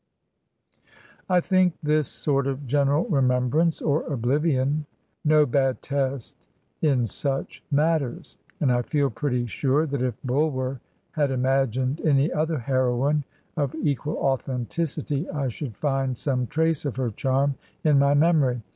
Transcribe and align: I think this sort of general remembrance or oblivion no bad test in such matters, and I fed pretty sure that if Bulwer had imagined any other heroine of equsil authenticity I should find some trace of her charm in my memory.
I 1.29 1.41
think 1.41 1.75
this 1.83 2.07
sort 2.07 2.47
of 2.47 2.65
general 2.65 3.05
remembrance 3.05 3.83
or 3.83 4.01
oblivion 4.11 4.87
no 5.23 5.45
bad 5.45 5.83
test 5.83 6.47
in 6.81 7.05
such 7.05 7.61
matters, 7.69 8.35
and 8.59 8.71
I 8.71 8.81
fed 8.81 9.13
pretty 9.13 9.45
sure 9.45 9.85
that 9.85 10.01
if 10.01 10.19
Bulwer 10.23 10.79
had 11.11 11.29
imagined 11.29 12.01
any 12.03 12.33
other 12.33 12.57
heroine 12.57 13.25
of 13.55 13.73
equsil 13.73 14.15
authenticity 14.17 15.29
I 15.29 15.49
should 15.49 15.77
find 15.77 16.17
some 16.17 16.47
trace 16.47 16.83
of 16.83 16.95
her 16.95 17.11
charm 17.11 17.53
in 17.83 17.99
my 17.99 18.15
memory. 18.15 18.63